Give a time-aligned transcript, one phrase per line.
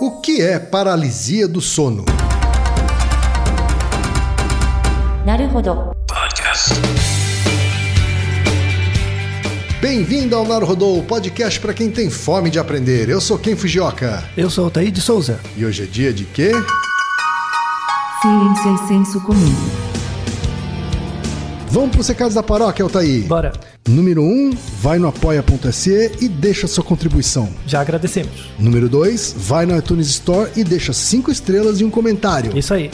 [0.00, 2.04] O que é paralisia do sono?
[9.80, 13.08] Bem-vindo ao Naruhodô, podcast para quem tem fome de aprender.
[13.08, 14.22] Eu sou Ken Fujioka.
[14.36, 15.40] Eu sou Altair de Souza.
[15.56, 16.52] E hoje é dia de quê?
[18.22, 19.54] Ciência e senso comum.
[21.70, 23.26] Vamos para os recados da paróquia, Altair.
[23.26, 23.50] Bora.
[23.88, 24.50] Número 1, um,
[24.82, 27.48] vai no apoia.se e deixa sua contribuição.
[27.66, 28.50] Já agradecemos.
[28.58, 32.56] Número 2, vai no iTunes Store e deixa 5 estrelas e um comentário.
[32.56, 32.90] Isso aí.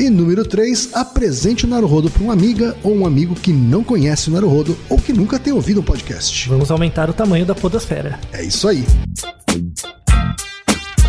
[0.00, 4.30] E número 3, apresente o Naruhodo para uma amiga ou um amigo que não conhece
[4.30, 6.48] o Naruhodo ou que nunca tem ouvido um podcast.
[6.48, 8.18] Vamos aumentar o tamanho da podosfera.
[8.32, 8.84] É isso aí.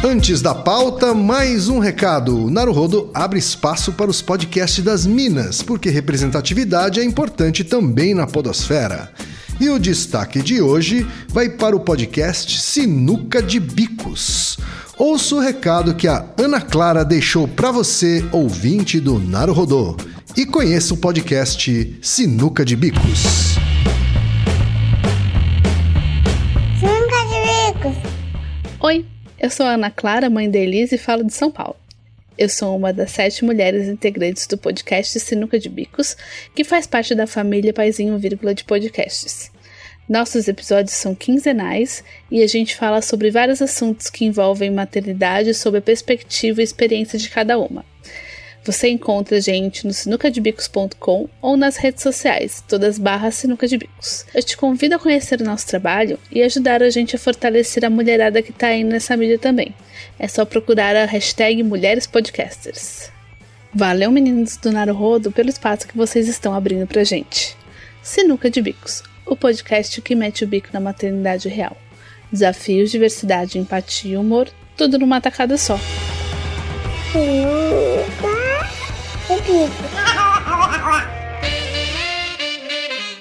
[0.06, 2.38] Antes da pauta, mais um recado.
[2.38, 8.28] O Naruhodo abre espaço para os podcasts das Minas, porque representatividade é importante também na
[8.28, 9.14] podosfera.
[9.62, 14.58] E o destaque de hoje vai para o podcast Sinuca de Bicos.
[14.98, 19.96] Ouça o recado que a Ana Clara deixou para você, ouvinte do Naruhodo.
[20.36, 23.56] E conheça o podcast Sinuca de Bicos.
[26.82, 27.98] Nunca de bicos.
[28.82, 29.06] Oi,
[29.44, 31.76] eu sou a Ana Clara, mãe da Elise e falo de São Paulo.
[32.38, 36.16] Eu sou uma das sete mulheres integrantes do podcast Sinuca de Bicos,
[36.56, 39.52] que faz parte da família Paizinho Vírgula de podcasts.
[40.08, 45.78] Nossos episódios são quinzenais e a gente fala sobre vários assuntos que envolvem maternidade sob
[45.78, 47.84] a perspectiva e experiência de cada uma.
[48.66, 54.26] Você encontra a gente no sinucadebicos.com ou nas redes sociais, todas barras Sinuca de Bicos.
[54.34, 57.90] Eu te convido a conhecer o nosso trabalho e ajudar a gente a fortalecer a
[57.90, 59.76] mulherada que tá aí nessa mídia também.
[60.18, 63.12] É só procurar a hashtag Mulheres Podcasters.
[63.74, 67.58] Valeu, meninos do Naruhodo, pelo espaço que vocês estão abrindo pra gente.
[68.02, 71.76] Sinuca de Bicos, o podcast que mete o bico na maternidade real.
[72.32, 74.48] Desafios, diversidade, empatia e humor,
[74.78, 75.78] tudo numa tacada só.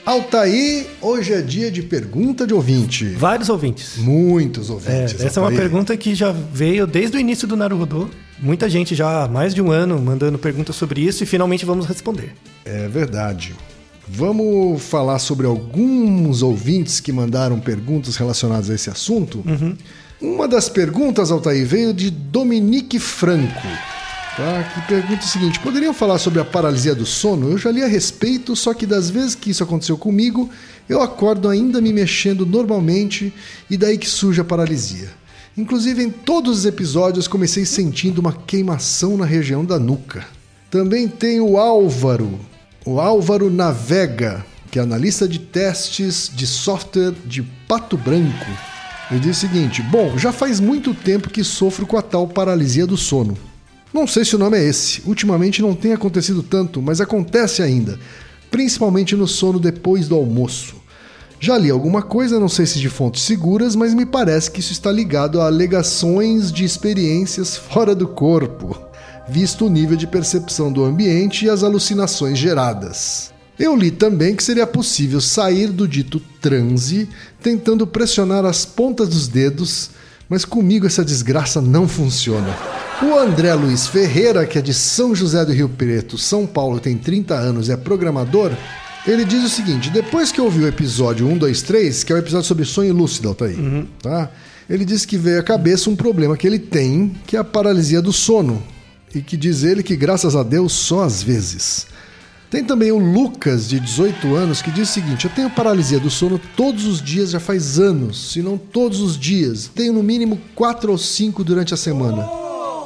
[0.05, 3.05] Altair, hoje é dia de pergunta de ouvinte.
[3.11, 3.97] Vários ouvintes.
[3.99, 5.21] Muitos É, ouvintes.
[5.21, 8.09] essa é uma pergunta que já veio desde o início do Naruhodô.
[8.41, 11.87] Muita gente já há mais de um ano mandando perguntas sobre isso e finalmente vamos
[11.87, 12.35] responder.
[12.65, 13.55] É verdade.
[14.09, 19.45] Vamos falar sobre alguns ouvintes que mandaram perguntas relacionadas a esse assunto.
[20.23, 23.67] Uma das perguntas, Altair, veio de Dominique Franco.
[24.37, 24.63] Tá?
[24.73, 27.51] Que pergunta o seguinte: poderiam falar sobre a paralisia do sono?
[27.51, 30.49] Eu já li a respeito, só que das vezes que isso aconteceu comigo,
[30.89, 33.35] eu acordo ainda me mexendo normalmente
[33.69, 35.11] e daí que surge a paralisia.
[35.59, 40.25] Inclusive, em todos os episódios, comecei sentindo uma queimação na região da nuca.
[40.71, 42.39] Também tem o Álvaro,
[42.87, 48.72] o Álvaro Navega, que é analista de testes de software de Pato Branco.
[49.13, 52.87] Ele diz o seguinte: Bom, já faz muito tempo que sofro com a tal paralisia
[52.87, 53.37] do sono.
[53.93, 57.99] Não sei se o nome é esse, ultimamente não tem acontecido tanto, mas acontece ainda,
[58.51, 60.77] principalmente no sono depois do almoço.
[61.39, 64.73] Já li alguma coisa, não sei se de fontes seguras, mas me parece que isso
[64.73, 68.81] está ligado a alegações de experiências fora do corpo,
[69.29, 73.31] visto o nível de percepção do ambiente e as alucinações geradas.
[73.59, 77.09] Eu li também que seria possível sair do dito transe
[77.43, 79.91] tentando pressionar as pontas dos dedos,
[80.29, 82.57] mas comigo essa desgraça não funciona.
[83.03, 86.97] O André Luiz Ferreira, que é de São José do Rio Preto, São Paulo, tem
[86.97, 88.53] 30 anos e é programador,
[89.07, 92.17] ele diz o seguinte: depois que eu ouvi o episódio 1, 2, 3, que é
[92.17, 93.57] o episódio sobre sonho lúcido, Altair,
[94.01, 94.31] tá?
[94.71, 98.01] Ele disse que veio à cabeça um problema que ele tem, que é a paralisia
[98.01, 98.63] do sono.
[99.15, 101.87] E que diz ele que, graças a Deus, só às vezes.
[102.53, 106.11] Tem também o Lucas, de 18 anos, que diz o seguinte: Eu tenho paralisia do
[106.11, 109.71] sono todos os dias já faz anos, se não todos os dias.
[109.75, 112.29] Tenho no mínimo quatro ou cinco durante a semana.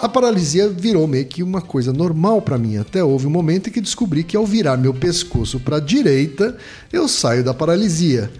[0.00, 3.72] A paralisia virou meio que uma coisa normal para mim, até houve um momento em
[3.72, 6.56] que descobri que ao virar meu pescoço para a direita,
[6.92, 8.30] eu saio da paralisia.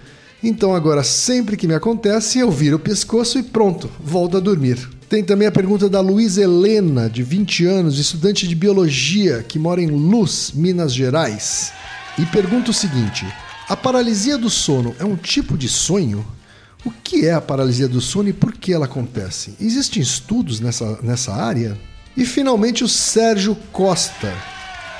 [0.41, 4.96] Então agora sempre que me acontece, eu viro o pescoço e pronto, volto a dormir.
[5.09, 9.81] Tem também a pergunta da Luísa Helena, de 20 anos, estudante de biologia, que mora
[9.81, 11.71] em Luz, Minas Gerais.
[12.17, 13.25] E pergunta o seguinte:
[13.69, 16.25] a paralisia do sono é um tipo de sonho?
[16.83, 19.55] O que é a paralisia do sono e por que ela acontece?
[19.61, 21.77] Existem estudos nessa, nessa área?
[22.15, 24.33] E finalmente o Sérgio Costa,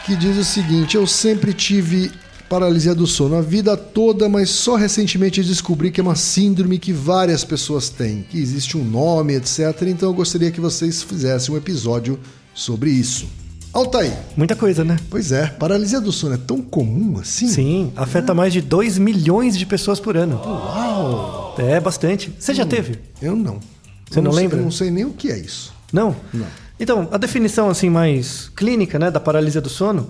[0.06, 2.12] que diz o seguinte: Eu sempre tive
[2.50, 6.94] paralisia do sono a vida toda, mas só recentemente descobri que é uma síndrome que
[6.94, 9.60] várias pessoas têm, que existe um nome, etc.
[9.88, 12.20] Então eu gostaria que vocês fizessem um episódio
[12.54, 13.28] sobre isso.
[13.74, 14.96] Altair, Muita coisa, né?
[15.10, 17.48] pois é, paralisia do sono é tão comum assim?
[17.48, 20.42] Sim, afeta mais de 2 milhões de pessoas por ano.
[20.44, 21.56] Uau!
[21.60, 22.34] É bastante.
[22.40, 23.00] Você já teve?
[23.22, 23.60] Eu não.
[24.10, 24.58] Você Eu não sei- lembra?
[24.60, 25.74] Eu não sei nem o que é isso.
[25.92, 26.16] Não?
[26.34, 26.46] Não.
[26.80, 30.08] Então, a definição assim mais clínica, né, da paralisia do sono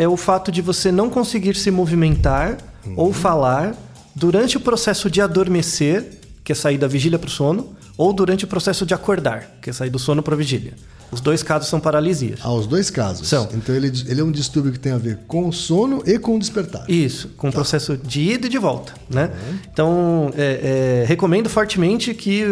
[0.00, 2.56] é o fato de você não conseguir se movimentar
[2.96, 3.74] ou falar
[4.16, 8.46] durante o processo de adormecer, que é sair da vigília para o sono, ou durante
[8.46, 10.72] o processo de acordar, que é sair do sono para a vigília.
[11.10, 12.40] Os dois casos são paralisias.
[12.42, 13.28] Há os dois casos.
[13.28, 13.48] São.
[13.52, 16.36] Então ele, ele é um distúrbio que tem a ver com o sono e com
[16.36, 16.84] o despertar.
[16.88, 19.30] Isso, com o processo de ida e de volta, né?
[19.72, 22.44] Então, é, é, recomendo fortemente que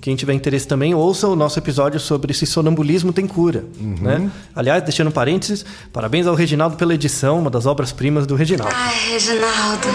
[0.00, 3.64] quem tiver interesse também ouça o nosso episódio sobre se sonambulismo tem cura,
[4.00, 4.30] né?
[4.54, 8.74] Aliás, deixando um parênteses, parabéns ao Reginaldo pela edição, uma das obras-primas do Reginaldo.
[8.74, 9.88] Ai, Reginaldo,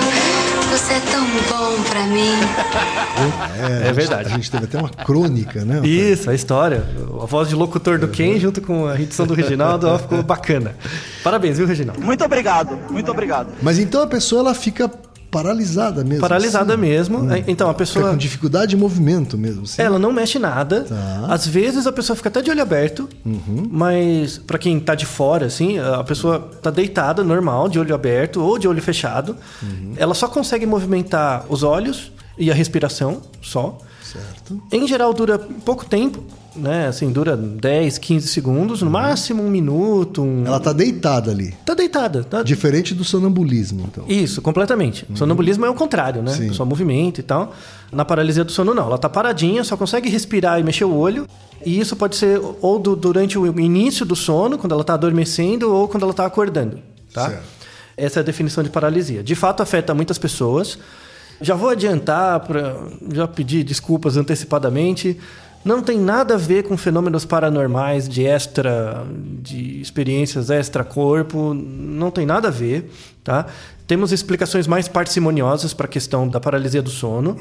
[0.72, 2.32] você é tão bom pra mim.
[3.84, 4.30] É, É verdade.
[4.30, 5.82] A gente teve até uma crônica, né?
[5.86, 6.84] Isso, a história.
[7.22, 10.76] A voz de locutor do Ken junto com a edição do Reginaldo, ó, ficou bacana.
[11.24, 12.02] Parabéns, viu, Reginaldo?
[12.02, 13.50] Muito obrigado, muito obrigado.
[13.62, 14.90] Mas então a pessoa ela fica
[15.32, 16.22] paralisada mesmo.
[16.22, 16.82] Paralisada assim.
[16.82, 17.32] mesmo.
[17.32, 18.10] É, Então, a Fica pessoa...
[18.12, 19.64] com dificuldade de movimento mesmo.
[19.64, 19.82] assim.
[19.82, 20.82] Ela não mexe nada.
[20.84, 21.26] Tá.
[21.30, 23.08] Às vezes a pessoa fica até de olho aberto,
[23.70, 28.42] mas pra quem tá de fora, assim, a pessoa tá deitada, normal, de olho aberto
[28.44, 29.36] ou de olho fechado.
[29.98, 33.78] Ela só consegue movimentar os olhos e a respiração só.
[34.12, 34.62] Certo.
[34.72, 36.24] Em geral dura pouco tempo,
[36.56, 36.88] né?
[36.88, 40.22] Assim, dura 10, 15 segundos, no máximo um minuto.
[40.22, 40.44] Um...
[40.46, 41.54] Ela tá deitada ali.
[41.66, 42.44] tá deitada, tá?
[42.44, 44.04] Diferente do sonambulismo, então.
[44.08, 45.06] Isso, completamente.
[45.16, 46.34] Sonambulismo é o contrário, né?
[46.34, 46.52] Sim.
[46.54, 47.54] Só movimento e tal.
[47.92, 48.88] Na paralisia do sono, não.
[48.88, 51.26] Ela tá paradinha, só consegue respirar e mexer o olho.
[51.66, 55.72] E isso pode ser ou do- durante o início do sono, quando ela tá adormecendo,
[55.74, 56.80] ou quando ela tá acordando,
[57.14, 57.30] tá?
[57.30, 57.44] Certo.
[57.96, 59.22] Essa é a definição de paralisia.
[59.24, 60.78] De fato, afeta muitas pessoas.
[61.42, 62.78] Já vou adiantar, pra,
[63.12, 65.18] já pedi desculpas antecipadamente.
[65.64, 69.06] Não tem nada a ver com fenômenos paranormais de extra,
[69.42, 71.54] de experiências extra-corpo.
[71.54, 72.92] Não tem nada a ver,
[73.24, 73.46] tá?
[73.86, 77.38] Temos explicações mais parcimoniosas para a questão da paralisia do sono.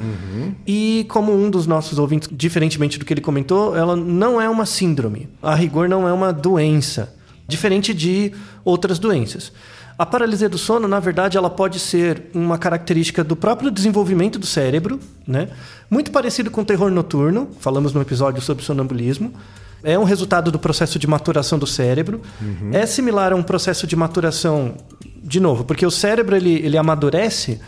[0.67, 4.67] E como um dos nossos ouvintes, diferentemente do que ele comentou, ela não é uma
[4.67, 5.29] síndrome.
[5.41, 7.15] A rigor não é uma doença,
[7.49, 8.33] diferente de
[8.65, 9.53] outras doenças.
[10.01, 14.47] A paralisia do sono, na verdade, ela pode ser uma característica do próprio desenvolvimento do
[14.47, 15.51] cérebro, né?
[15.91, 19.31] Muito parecido com o terror noturno, falamos no episódio sobre sonambulismo.
[19.85, 22.23] É um resultado do processo de maturação do cérebro.
[22.73, 24.73] É similar a um processo de maturação,
[25.23, 27.61] de novo, porque o cérebro ele, ele amadurece,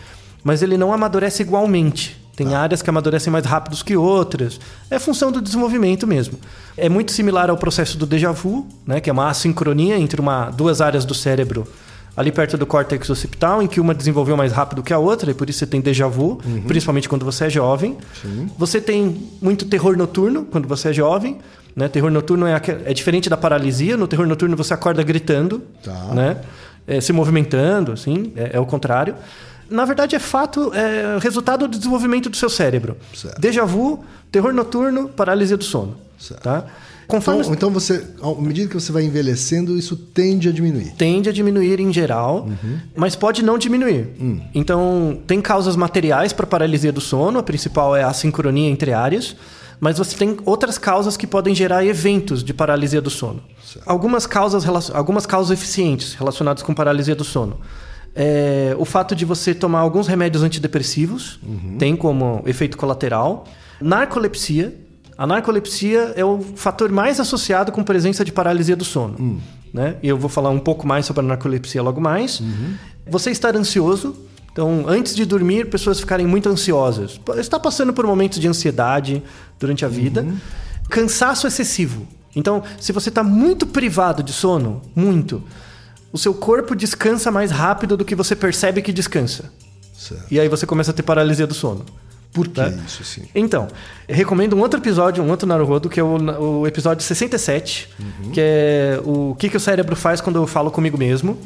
[0.42, 2.18] mas ele não amadurece igualmente.
[2.34, 4.58] Tem áreas que amadurecem mais rápidos que outras.
[4.90, 6.38] É função do desenvolvimento mesmo.
[6.78, 10.48] É muito similar ao processo do déjà vu, né, que é uma assincronia entre uma,
[10.48, 11.68] duas áreas do cérebro
[12.16, 15.34] ali perto do córtex occipital, em que uma desenvolveu mais rápido que a outra, e
[15.34, 17.96] por isso você tem déjà vu, principalmente quando você é jovem.
[18.58, 21.38] Você tem muito terror noturno quando você é jovem.
[21.74, 21.88] Né?
[21.88, 23.96] Terror noturno é, é diferente da paralisia.
[23.96, 25.92] No terror noturno você acorda gritando, Tá.
[26.14, 26.36] né?
[26.86, 29.14] É, se movimentando, assim, é, é o contrário.
[29.70, 32.96] Na verdade, é fato, é resultado do desenvolvimento do seu cérebro.
[33.14, 33.40] Certo.
[33.40, 35.96] Déjà vu, terror noturno, paralisia do sono.
[36.18, 36.42] Certo.
[36.42, 36.64] Tá?
[37.12, 40.94] Conforme Então, então você, à medida que você vai envelhecendo, isso tende a diminuir.
[40.96, 42.48] tende a diminuir em geral,
[42.96, 44.08] mas pode não diminuir.
[44.54, 49.36] Então, tem causas materiais para paralisia do sono, a principal é a sincronia entre áreas,
[49.78, 53.42] mas você tem outras causas que podem gerar eventos de paralisia do sono.
[53.84, 57.60] Algumas causas, algumas causas eficientes relacionadas com paralisia do sono.
[58.14, 61.38] É, o fato de você tomar alguns remédios antidepressivos
[61.78, 63.44] tem como efeito colateral.
[63.82, 64.80] Narcolepsia.
[65.22, 69.40] A narcolepsia é o fator mais associado com presença de paralisia do sono.
[69.72, 69.94] Né?
[70.02, 72.42] E eu vou falar um pouco mais sobre a narcolepsia logo mais.
[73.06, 74.16] Você estar ansioso.
[74.50, 77.20] Então, antes de dormir, pessoas ficarem muito ansiosas.
[77.36, 79.22] Está passando por momentos de ansiedade
[79.60, 80.26] durante a vida.
[80.90, 82.04] Cansaço excessivo.
[82.34, 85.40] Então, se você está muito privado de sono, muito,
[86.12, 89.52] o seu corpo descansa mais rápido do que você percebe que descansa.
[89.96, 90.24] Certo.
[90.32, 91.86] E aí você começa a ter paralisia do sono.
[92.32, 92.68] Por que Tá.
[92.68, 93.22] isso, assim?
[93.34, 93.68] Então,
[94.08, 97.88] recomendo um outro episódio, um outro Naruhodo, que é o, o episódio 67,
[98.32, 101.36] que é o que, que o cérebro faz quando eu falo comigo mesmo,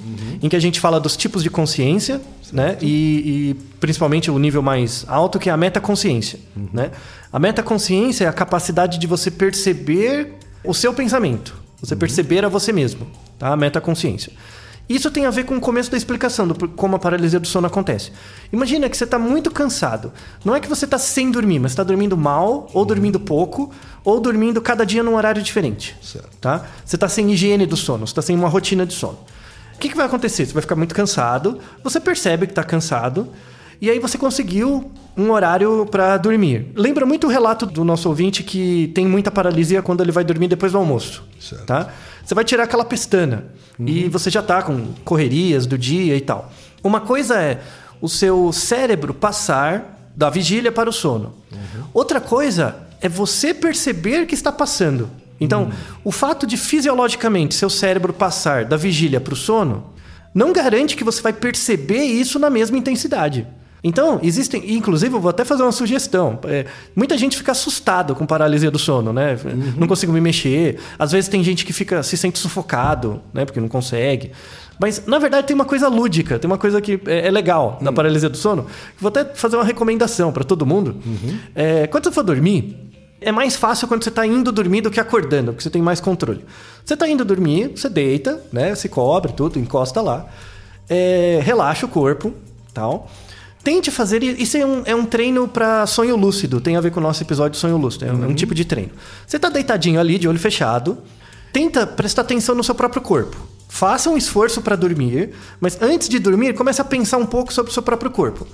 [0.41, 2.21] em que a gente fala dos tipos de consciência,
[2.53, 2.79] né?
[2.81, 6.39] E, e principalmente o nível mais alto, que é a metaconsciência,
[6.73, 6.93] né?
[7.33, 12.73] A metaconsciência é a capacidade de você perceber o seu pensamento, você perceber a você
[12.73, 13.49] mesmo, tá?
[13.49, 14.33] A metaconsciência.
[14.89, 17.67] Isso tem a ver com o começo da explicação do como a paralisia do sono
[17.67, 18.13] acontece.
[18.53, 20.13] Imagina que você está muito cansado.
[20.45, 23.73] Não é que você está sem dormir, mas está dormindo mal, ou dormindo pouco,
[24.05, 25.97] ou dormindo cada dia num horário diferente.
[26.01, 26.31] Certo.
[26.41, 26.65] Tá?
[26.85, 29.19] Você está sem higiene do sono, você está sem uma rotina de sono.
[29.75, 30.47] O que, que vai acontecer?
[30.47, 33.29] Você vai ficar muito cansado, você percebe que está cansado,
[33.81, 36.73] e aí você conseguiu um horário para dormir.
[36.75, 40.49] Lembra muito o relato do nosso ouvinte que tem muita paralisia quando ele vai dormir
[40.49, 41.25] depois do almoço.
[41.39, 41.67] Certo.
[41.67, 41.93] Tá?
[42.27, 43.45] Você vai tirar aquela pestana
[43.79, 46.51] e você já tá com correrias do dia e tal.
[46.83, 47.61] Uma coisa é
[48.01, 51.35] o seu cérebro passar da vigília para o sono.
[51.95, 55.09] Outra coisa é você perceber que está passando.
[55.41, 55.71] Então,
[56.03, 59.95] o fato de fisiologicamente seu cérebro passar da vigília para o sono
[60.35, 63.47] não garante que você vai perceber isso na mesma intensidade.
[63.87, 66.41] Então, existem, inclusive, eu vou até fazer uma sugestão.
[66.43, 69.39] É, muita gente fica assustado com paralisia do sono, né?
[69.77, 70.81] Não consigo me mexer.
[70.99, 73.45] Às vezes tem gente que fica se sente sufocado, né?
[73.45, 74.33] Porque não consegue.
[74.81, 77.93] Mas, na verdade, tem uma coisa lúdica, tem uma coisa que é, é legal na
[77.93, 78.67] paralisia do sono.
[78.99, 80.97] Vou até fazer uma recomendação para todo mundo.
[81.55, 82.77] É, quando você for dormir,
[83.21, 86.01] é mais fácil quando você está indo dormir do que acordando, porque você tem mais
[86.01, 86.45] controle.
[86.85, 88.75] Você está indo dormir, você deita, né?
[88.75, 90.27] Se cobre, tudo, encosta lá.
[90.89, 92.35] É, relaxa o corpo,
[92.75, 93.09] tal.
[93.67, 94.23] Tente fazer.
[94.23, 96.61] Isso é um, é um treino para sonho lúcido.
[96.61, 98.05] Tem a ver com o nosso episódio sonho lúcido.
[98.05, 98.93] É um, é um tipo de treino.
[99.27, 100.99] Você está deitadinho ali, de olho fechado.
[101.53, 103.37] Tenta prestar atenção no seu próprio corpo.
[103.69, 107.73] Faça um esforço para dormir, mas antes de dormir, comece a pensar um pouco sobre
[107.73, 108.47] o seu próprio corpo.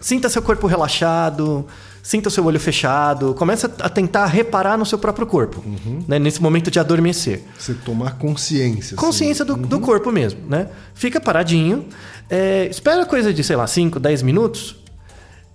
[0.00, 1.66] Sinta seu corpo relaxado,
[2.02, 5.62] sinta o seu olho fechado, comece a tentar reparar no seu próprio corpo,
[6.08, 7.42] né, nesse momento de adormecer.
[7.58, 8.94] Você tomar consciência.
[8.94, 8.96] assim.
[8.96, 10.68] Consciência do, do corpo mesmo, né?
[10.94, 11.86] Fica paradinho,
[12.28, 14.76] é, espera coisa de, sei lá, 5, 10 minutos.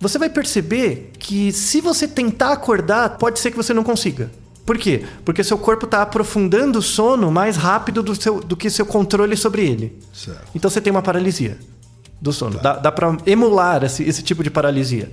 [0.00, 4.30] Você vai perceber que se você tentar acordar, pode ser que você não consiga.
[4.66, 5.04] Por quê?
[5.24, 9.36] Porque seu corpo está aprofundando o sono mais rápido do, seu, do que seu controle
[9.36, 9.98] sobre ele.
[10.12, 10.48] Certo.
[10.54, 11.56] Então você tem uma paralisia
[12.20, 12.58] do sono.
[12.58, 15.10] Dá, dá para emular esse, esse tipo de paralisia.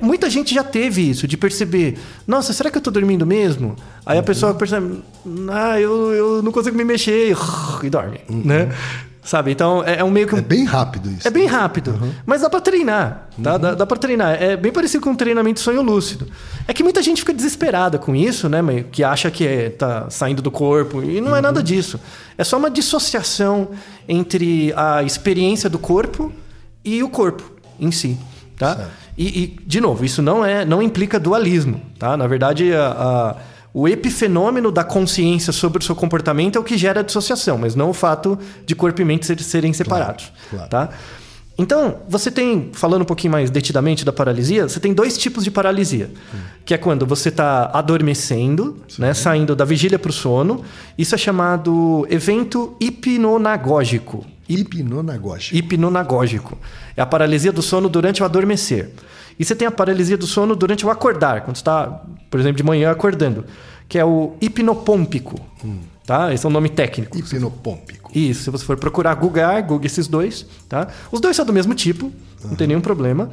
[0.00, 3.76] Muita gente já teve isso, de perceber: nossa, será que eu tô dormindo mesmo?
[4.06, 5.02] Aí a pessoa percebe:
[5.50, 7.36] ah, eu, eu não consigo me mexer,
[7.82, 8.68] e dorme, né?
[9.28, 9.50] Sabe?
[9.52, 11.28] Então é, é um meio que um É bem rápido isso.
[11.28, 13.58] é bem rápido, mas dá pra treinar, tá?
[13.58, 14.42] Dá, dá pra treinar.
[14.42, 16.26] É bem parecido com um treinamento de sonho lúcido.
[16.66, 18.62] É que muita gente fica desesperada com isso, né?
[18.90, 22.00] Que acha que é, tá saindo do corpo, e não é nada disso.
[22.38, 23.68] É só uma dissociação
[24.08, 26.32] entre a experiência do corpo
[26.82, 28.16] e o corpo em si,
[28.58, 28.88] tá?
[29.16, 32.16] E, e, de novo, isso não é, não implica dualismo, tá?
[32.16, 33.36] Na verdade, a- a-
[33.72, 37.74] o epifenômeno da consciência sobre o seu comportamento é o que gera a dissociação, mas
[37.74, 40.68] não o fato de corpo e mente ser- serem separados, claro.
[40.68, 40.88] tá?
[41.60, 45.50] Então, você tem, falando um pouquinho mais detidamente da paralisia, você tem dois tipos de
[45.50, 46.08] paralisia.
[46.64, 50.62] Que é quando você está adormecendo, né, saindo da vigília para o sono.
[50.96, 54.24] Isso é chamado evento hipnonagógico.
[54.48, 55.56] Hipnonagógico.
[55.56, 56.58] Hipnonagógico.
[56.96, 58.90] É a paralisia do sono durante o adormecer.
[59.38, 62.56] E você tem a paralisia do sono durante o acordar, quando você está, por exemplo,
[62.56, 63.44] de manhã acordando,
[63.88, 65.40] que é o hipnopômpico.
[66.04, 66.32] Tá?
[66.32, 67.18] Esse é o nome técnico.
[67.18, 68.10] Hipnopômpico.
[68.14, 70.88] Isso, se você for procurar Google, Google esses dois, tá?
[71.12, 72.10] Os dois são do mesmo tipo,
[72.42, 73.28] não tem nenhum problema.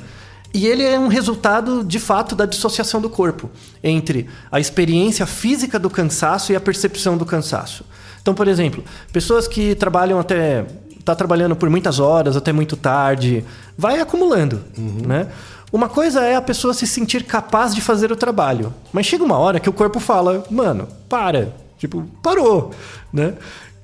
[0.54, 3.50] E ele é um resultado, de fato, da dissociação do corpo
[3.84, 7.84] entre a experiência física do cansaço e a percepção do cansaço.
[8.22, 10.66] Então, por exemplo, pessoas que trabalham até.
[11.04, 13.44] tá trabalhando por muitas horas, até muito tarde,
[13.78, 15.28] vai acumulando, né?
[15.76, 19.38] Uma coisa é a pessoa se sentir capaz de fazer o trabalho, mas chega uma
[19.38, 22.72] hora que o corpo fala, mano, para, tipo, parou,
[23.12, 23.34] né?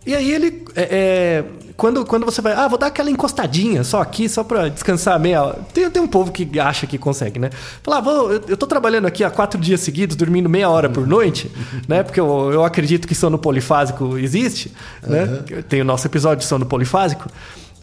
[0.06, 0.64] E aí ele.
[0.74, 1.44] é, é,
[1.76, 2.54] quando, quando você vai.
[2.54, 5.60] Ah, vou dar aquela encostadinha só aqui, só pra descansar meia hora.
[5.74, 7.50] Tem, tem um povo que acha que consegue, né?
[7.84, 10.90] Falar, ah, vou, eu, eu tô trabalhando aqui há quatro dias seguidos, dormindo meia hora
[10.90, 11.52] por noite,
[11.90, 12.04] né?
[12.04, 14.72] Porque eu, eu acredito que sono polifásico existe,
[15.06, 15.44] né?
[15.68, 17.30] Tem o nosso episódio de sono polifásico.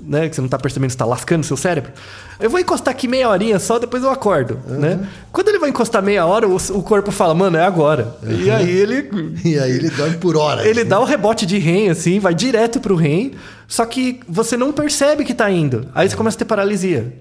[0.00, 1.90] Né, que você não tá percebendo, você tá lascando seu cérebro.
[2.38, 5.08] Eu vou encostar aqui meia horinha só, depois eu acordo, né?
[5.32, 8.16] Quando ele vai encostar meia hora, o, o corpo fala, mano, é agora.
[8.22, 9.10] E aí ele
[9.44, 10.64] E aí ele dorme por horas.
[10.64, 10.90] ele né?
[10.90, 13.32] dá o rebote de REM, assim, vai direto pro REM,
[13.66, 15.88] só que você não percebe que tá indo.
[15.94, 17.12] Aí você começa a ter paralisia.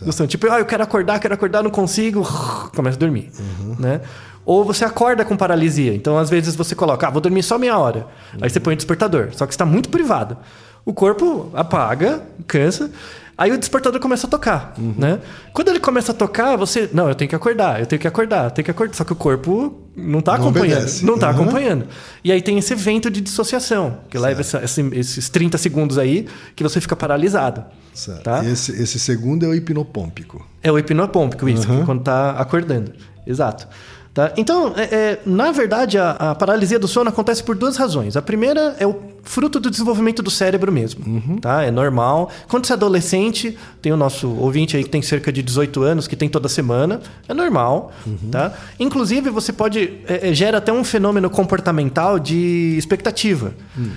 [0.00, 0.26] Do sono.
[0.26, 2.26] Tipo, ah, eu quero acordar, quero acordar, não consigo.
[2.74, 3.30] Começa a dormir.
[3.78, 4.00] Né?
[4.44, 5.94] Ou você acorda com paralisia.
[5.94, 8.06] Então, às vezes, você coloca, ah, vou dormir só meia hora.
[8.40, 9.28] Aí você põe o despertador.
[9.32, 10.36] Só que está muito privado.
[10.84, 12.90] O corpo apaga, cansa.
[13.38, 15.18] Aí o despertador começa a tocar, né?
[15.54, 16.88] Quando ele começa a tocar, você...
[16.92, 18.94] Não, eu tenho que acordar, eu tenho que acordar, eu tenho que acordar.
[18.94, 20.76] Só que o corpo não tá Não acompanhando.
[20.76, 21.04] obedece.
[21.04, 21.34] Não tá Uhum.
[21.42, 21.86] acompanhando.
[22.22, 26.28] E aí tem esse evento de dissociação, que leva essa- esse- esses 30 segundos aí
[26.54, 27.64] que você fica paralisado.
[27.94, 28.22] Certo.
[28.22, 28.44] Tá?
[28.44, 30.46] Esse, esse segundo é o hipnopômpico.
[30.62, 32.92] É o hipnopômpico, isso, é quando tá acordando.
[33.26, 33.66] Exato.
[34.14, 34.30] Tá?
[34.36, 38.14] Então, é- é, na verdade, a, a paralisia do sono acontece por duas razões.
[38.14, 41.38] A primeira é o fruto do desenvolvimento do cérebro mesmo.
[41.40, 41.62] Tá?
[41.62, 42.30] É normal.
[42.46, 46.06] Quando você é adolescente, tem o nosso ouvinte aí que tem cerca de 18 anos,
[46.06, 47.00] que tem toda semana.
[47.26, 47.90] É normal.
[48.30, 48.52] Tá?
[48.78, 49.94] Inclusive, você pode.
[50.06, 53.54] é, é, gera até um fenômeno comportamental de expectativa.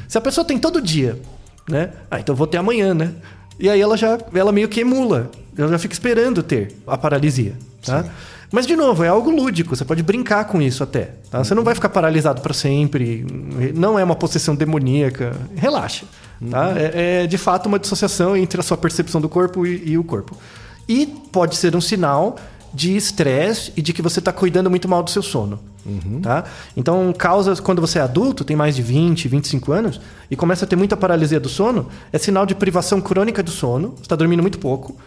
[0.07, 1.19] Se a pessoa tem todo dia,
[1.67, 1.89] né?
[2.09, 3.11] Ah, então eu vou ter amanhã, né?
[3.59, 5.29] E aí ela já ela meio que emula.
[5.57, 7.53] Ela já fica esperando ter a paralisia,
[7.85, 8.05] tá?
[8.51, 11.43] Mas de novo, é algo lúdico, você pode brincar com isso até, tá?
[11.43, 13.25] Você não vai ficar paralisado para sempre,
[13.75, 16.05] não é uma possessão demoníaca, relaxa,
[16.49, 16.73] tá?
[16.77, 20.03] É, é, de fato uma dissociação entre a sua percepção do corpo e, e o
[20.03, 20.37] corpo.
[20.87, 22.37] E pode ser um sinal
[22.73, 25.59] de estresse e de que você está cuidando muito mal do seu sono.
[26.21, 26.43] Tá?
[26.75, 30.67] Então, causas, quando você é adulto, tem mais de 20, 25 anos, e começa a
[30.67, 34.41] ter muita paralisia do sono, é sinal de privação crônica do sono, você está dormindo
[34.41, 34.97] muito pouco.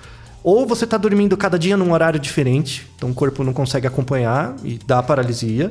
[0.42, 4.54] Ou você está dormindo cada dia num horário diferente, então o corpo não consegue acompanhar
[4.64, 5.70] e dá paralisia.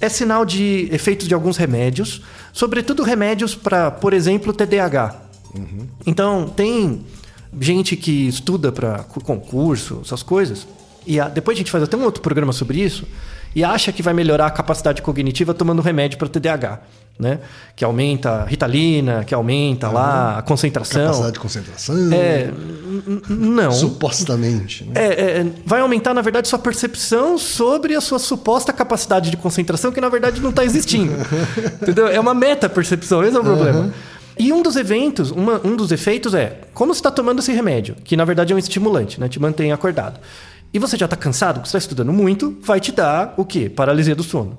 [0.00, 2.20] É sinal de efeitos de alguns remédios,
[2.52, 5.14] sobretudo remédios para, por exemplo, TDAH.
[6.04, 7.00] Então, tem
[7.58, 10.66] gente que estuda para concurso, essas coisas,
[11.06, 13.06] e a- depois a gente faz até um outro programa sobre isso,
[13.54, 16.80] e acha que vai melhorar a capacidade cognitiva tomando remédio para TDAH,
[17.18, 17.38] né?
[17.74, 21.02] Que aumenta a ritalina, que aumenta lá a concentração.
[21.02, 21.94] Capacidade de concentração.
[22.12, 22.50] É,
[23.28, 23.72] não.
[23.72, 24.84] Supostamente.
[24.84, 24.92] Né?
[24.94, 25.06] É,
[25.40, 30.00] é, vai aumentar, na verdade, sua percepção sobre a sua suposta capacidade de concentração, que
[30.00, 31.12] na verdade não está existindo.
[31.82, 32.06] Entendeu?
[32.08, 33.92] É uma meta-percepção, esse é o problema.
[34.38, 37.96] E um dos eventos, uma- um dos efeitos é como você está tomando esse remédio,
[38.04, 39.28] que na verdade é um estimulante, né?
[39.28, 40.20] Te mantém acordado.
[40.74, 43.70] E você já está cansado, porque você está estudando muito, vai te dar o quê?
[43.70, 44.58] Paralisia do sono.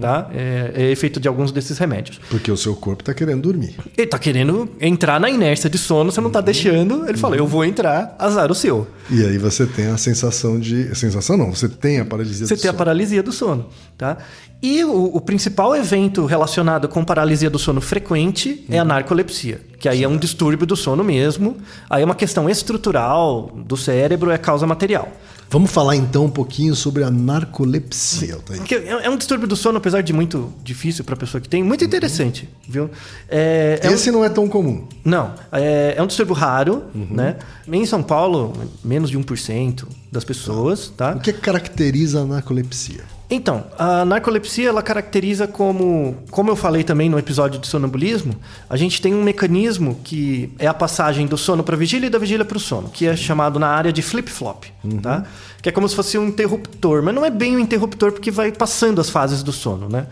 [0.00, 0.28] Tá?
[0.34, 2.20] É, é efeito de alguns desses remédios.
[2.28, 3.74] Porque o seu corpo está querendo dormir.
[3.96, 7.08] Ele tá querendo entrar na inércia de sono, você não tá deixando.
[7.08, 8.86] Ele fala, eu vou entrar, azar o seu.
[9.10, 10.94] E aí você tem a sensação de.
[10.94, 12.78] Sensação não, você tem a paralisia Você do tem a sono.
[12.78, 14.18] paralisia do sono, tá?
[14.62, 19.88] E o, o principal evento relacionado com paralisia do sono frequente é a narcolepsia, que
[19.88, 21.56] aí é um distúrbio do sono mesmo.
[21.88, 25.10] Aí é uma questão estrutural do cérebro, é causa material.
[25.48, 28.38] Vamos falar então um pouquinho sobre a narcolepsia.
[28.44, 31.62] Porque é é um distúrbio do sono, apesar de muito difícil para pessoa que tem,
[31.62, 32.90] muito interessante, viu?
[33.28, 34.86] É, é um- Esse não é tão comum.
[35.04, 37.06] Não, é, é um distúrbio raro, Uhum.
[37.10, 37.36] né?
[37.70, 38.52] Em São Paulo,
[38.84, 41.12] menos de 1% das pessoas, tá?
[41.12, 43.04] O que caracteriza a narcolepsia?
[43.28, 48.36] Então, a narcolepsia ela caracteriza como, como eu falei também no episódio de sonambulismo,
[48.70, 52.18] a gente tem um mecanismo que é a passagem do sono para vigília e da
[52.18, 54.66] vigília para o sono, que é chamado na área de flip-flop,
[55.02, 55.24] tá?
[55.66, 58.52] Que é como se fosse um interruptor, mas não é bem um interruptor porque vai
[58.52, 60.06] passando as fases do sono, né?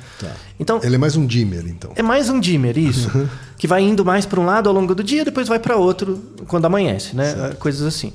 [0.59, 1.93] Então, Ele é mais um dimmer, então.
[1.95, 3.09] é mais um dimmer, isso.
[3.57, 6.21] que vai indo mais para um lado ao longo do dia, depois vai para outro
[6.49, 7.55] quando amanhece, né?
[7.61, 8.13] Coisas assim.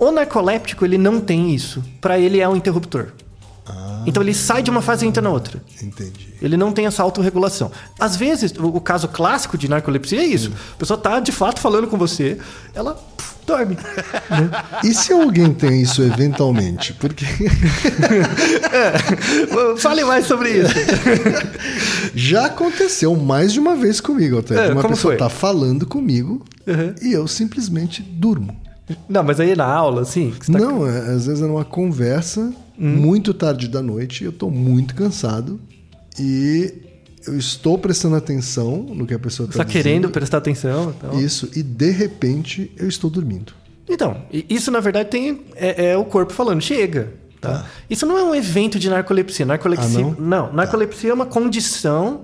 [0.00, 1.80] O narcoléptico, ele não tem isso.
[2.00, 3.12] Para ele é um interruptor.
[4.06, 5.62] Então ele sai de uma fase e entra na outra.
[5.82, 6.34] Entendi.
[6.40, 7.70] Ele não tem essa autorregulação.
[7.98, 10.52] Às vezes, o, caso clássico de narcolepsia é isso.
[10.74, 12.38] A pessoa tá de fato falando com você,
[12.74, 12.98] ela
[13.46, 13.76] dorme.
[14.82, 16.94] E se alguém tem isso eventualmente?
[16.94, 17.26] Porque
[19.76, 20.72] Fale mais sobre isso.
[22.14, 24.68] já aconteceu mais de uma vez comigo, até.
[24.68, 25.16] É, uma pessoa foi?
[25.16, 26.94] tá falando comigo Uhum.
[27.02, 28.56] e eu simplesmente durmo.
[29.08, 30.32] Não, mas aí na aula, assim.
[30.46, 34.94] tá- Não, é, às vezes é numa conversa muito tarde da noite, eu tô muito
[34.94, 35.60] cansado
[36.18, 36.72] e
[37.26, 40.10] eu estou prestando atenção no que a pessoa Você tá, tá querendo dizendo.
[40.10, 40.94] prestar atenção.
[40.96, 41.20] Então.
[41.20, 43.52] Isso, e de repente eu estou dormindo.
[43.88, 47.12] Então, isso na verdade tem é, é o corpo falando, chega.
[47.40, 47.64] Tá?
[47.88, 49.46] Isso não é um evento de narcolepsia.
[49.46, 50.52] Narcolepsia Ah, não?
[50.52, 52.20] narcolepsia é uma condição,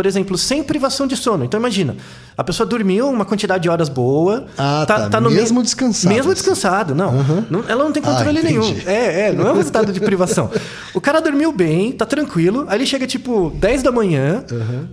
[0.00, 1.44] por exemplo, sem privação de sono.
[1.44, 1.94] Então imagina,
[2.34, 4.46] a pessoa dormiu uma quantidade de horas boa.
[4.56, 5.20] Ah, tá.
[5.20, 7.12] no Mesmo meio- descansado, Mesmo descansado, não.
[7.50, 8.64] Não- Ela não tem Ah, controle nenhum.
[8.64, 8.88] entendi.
[8.88, 10.50] É, é, não é um estado de privação.
[10.94, 14.42] O cara dormiu bem, tá tranquilo, aí ele chega tipo 10 da manhã,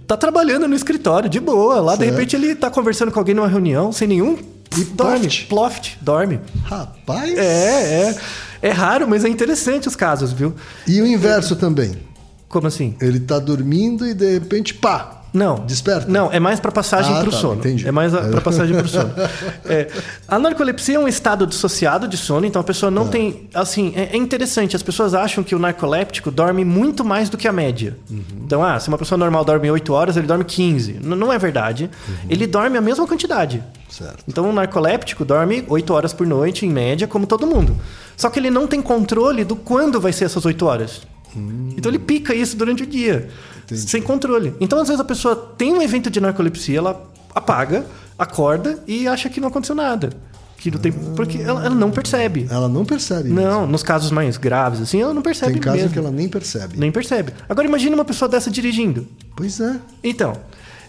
[0.05, 1.79] tá trabalhando no escritório, de boa.
[1.79, 2.11] Lá, de Certo.
[2.13, 4.37] repente, ele tá conversando com alguém numa reunião, sem nenhum.
[4.77, 5.19] E dorme.
[5.21, 5.45] ploft.
[5.47, 6.41] Ploft, dorme.
[6.65, 7.37] Rapaz!
[7.37, 7.43] É,
[8.11, 8.15] é.
[8.61, 10.53] É raro, mas é interessante os casos, viu?
[10.85, 11.95] E o inverso também.
[12.49, 12.95] Como assim?
[13.01, 15.13] Ele tá dormindo e de repente, pá!
[15.33, 15.65] Não.
[15.65, 16.09] Desperta?
[16.09, 17.55] Não, é mais para passagem Ah, pro tá, sono.
[17.59, 17.85] entendi.
[17.87, 19.13] É mais para passagem pro sono.
[19.69, 19.87] É,
[20.25, 23.47] a narcolepsia é um estado dissociado de sono, então a pessoa não tem.
[23.53, 27.45] Assim, é, é interessante, as pessoas acham que o narcoléptico dorme muito mais do que
[27.47, 27.97] a média.
[28.09, 28.23] Uhum.
[28.45, 30.93] Então, ah, se uma pessoa normal dorme 8 horas, ele dorme 15.
[30.93, 31.89] N- não é verdade.
[32.29, 33.57] Ele dorme a mesma quantidade.
[33.57, 33.63] Uhum.
[33.89, 34.23] Certo.
[34.27, 37.75] Então, um narcoléptico dorme 8 horas por noite, em média, como todo mundo.
[38.15, 41.01] Só que ele não tem controle do quando vai ser essas 8 horas.
[41.77, 43.29] Então ele pica isso durante o dia,
[43.71, 44.53] sem controle.
[44.59, 47.85] Então, às vezes, a pessoa tem um evento de narcolepsia, ela apaga,
[48.17, 50.09] acorda e acha que não aconteceu nada.
[50.57, 52.47] Que não tem, porque ela, ela não percebe.
[52.49, 53.29] Ela não percebe.
[53.29, 55.93] Não, nos casos mais graves, assim, ela não percebe Tem casos mesmo.
[55.93, 56.75] que ela nem percebe.
[56.77, 57.31] Nem percebe.
[57.47, 59.07] Agora, imagine uma pessoa dessa dirigindo.
[59.35, 59.75] Pois é.
[60.03, 60.33] Então,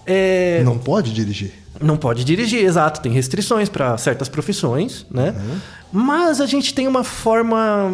[0.07, 1.53] é, Não pode dirigir.
[1.83, 3.03] Não pode dirigir, exato.
[3.03, 5.35] Tem restrições para certas profissões, né?
[5.93, 7.93] Mas a gente tem uma forma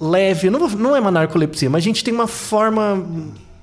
[0.00, 3.04] leve, não, não é uma narcolepsia, mas a gente tem uma forma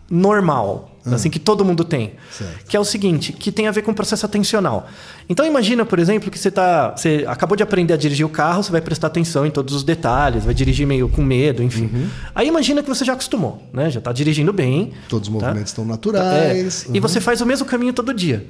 [0.10, 2.14] normal, assim, que todo mundo tem.
[2.32, 2.66] Certo.
[2.68, 4.88] Que é o seguinte, que tem a ver com o processo atencional.
[5.28, 8.62] Então imagina, por exemplo, que você tá, você acabou de aprender a dirigir o carro,
[8.62, 11.90] você vai prestar atenção em todos os detalhes, vai dirigir meio com medo, enfim.
[12.36, 13.90] Aí imagina que você já acostumou, né?
[13.90, 14.92] Já tá dirigindo bem.
[15.10, 15.40] Todos os tá?
[15.48, 16.86] movimentos estão naturais.
[16.88, 18.46] É, E você faz o mesmo caminho todo dia.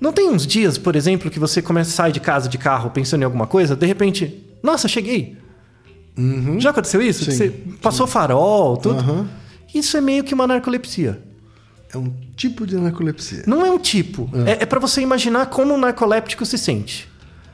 [0.00, 3.22] Não tem uns dias, por exemplo, que você começa sai de casa de carro pensando
[3.22, 5.36] em alguma coisa, de repente, nossa, cheguei.
[6.58, 7.24] Já aconteceu isso?
[7.24, 7.30] Sim.
[7.32, 9.00] Você passou farol, tudo.
[9.02, 9.26] Uhum.
[9.74, 11.22] Isso é meio que uma narcolepsia.
[11.92, 13.44] É um tipo de narcolepsia.
[13.46, 14.30] Não é um tipo.
[14.46, 17.08] É, é para você imaginar como um narcoléptico se sente.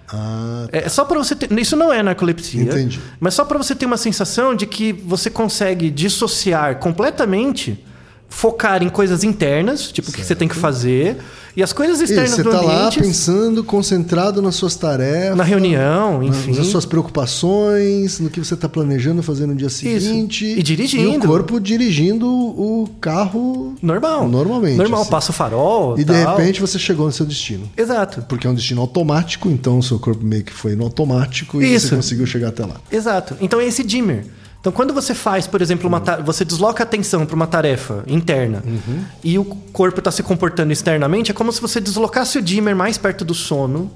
[0.09, 1.51] Ah, É só para você ter.
[1.59, 2.63] Isso não é narcolepsia.
[2.63, 3.01] Entendi.
[3.19, 7.85] Mas só para você ter uma sensação de que você consegue dissociar completamente,
[8.29, 11.17] focar em coisas internas, tipo o que você tem que fazer,
[11.57, 13.01] e as coisas externas você do tá lá ambiente.
[13.01, 15.37] pensando, concentrado nas suas tarefas.
[15.37, 16.55] Na reunião, enfim.
[16.55, 20.45] Nas suas preocupações, no que você está planejando fazer no dia seguinte.
[20.45, 21.15] E dirigindo.
[21.15, 24.29] E o corpo dirigindo o carro Normal.
[24.29, 24.77] Normalmente.
[24.77, 25.11] Normal, assim.
[25.11, 25.99] passa o farol.
[25.99, 26.37] E de tal.
[26.37, 27.69] repente você chegou no seu destino.
[27.77, 28.23] Exato.
[28.29, 31.75] Porque é um destino automático, então o seu corpo meio que foi no automático e
[31.75, 31.89] Isso.
[31.89, 32.77] você conseguiu chegar até lá.
[32.91, 33.37] Exato.
[33.41, 34.27] Então é esse dimmer.
[34.67, 38.03] Então, quando você faz, por exemplo, uma ta- você desloca a atenção para uma tarefa
[38.05, 39.05] interna Uhum.
[39.23, 42.99] e o corpo está se comportando externamente, é como se você deslocasse o dimmer mais
[42.99, 43.89] perto do sono,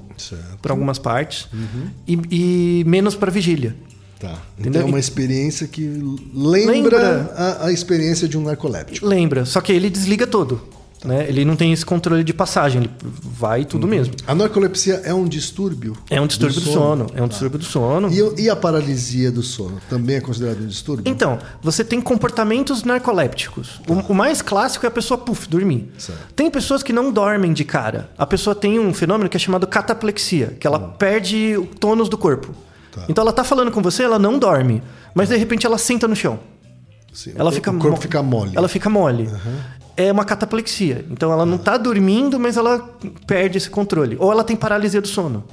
[0.62, 1.88] para algumas partes, Uhum.
[2.06, 2.20] e,
[2.80, 3.74] e menos para vigília.
[4.20, 4.38] Tá.
[4.56, 4.83] Entendeu?
[4.83, 5.83] Então é uma experiência que
[6.33, 7.35] lembra, Lembra.
[7.37, 9.04] A, a experiência de um narcoléptico.
[9.04, 10.62] Lembra, só que ele desliga todo.
[11.00, 11.08] Tá.
[11.08, 11.26] Né?
[11.28, 12.90] Ele não tem esse controle de passagem, ele
[13.22, 13.90] vai tudo Uhum.
[13.90, 14.14] mesmo.
[14.26, 15.96] A narcolepsia é um distúrbio?
[16.10, 17.06] É um distúrbio do sono.
[17.14, 18.08] É um distúrbio do sono.
[18.12, 21.10] E, e a paralisia do sono também é considerado um distúrbio?
[21.10, 23.80] Então, você tem comportamentos narcolépticos.
[23.88, 25.90] O, o mais clássico é a pessoa, puf, dormir.
[25.98, 26.18] Certo.
[26.34, 28.10] Tem pessoas que não dormem de cara.
[28.18, 32.18] A pessoa tem um fenômeno que é chamado cataplexia, que ela perde o tônus do
[32.18, 32.54] corpo.
[32.92, 33.04] Tá.
[33.08, 34.82] Então ela tá falando com você, ela não dorme.
[35.14, 36.38] Mas de repente ela senta no chão.
[37.12, 38.52] Sim, Ela o, fica o corpo mo- fica mole.
[38.54, 39.28] Ela fica mole.
[39.96, 41.05] É uma cataplexia.
[41.11, 42.79] Então ela não tá dormindo, mas ela
[43.26, 44.16] perde esse controle.
[44.18, 45.44] Ou ela tem paralisia do sono.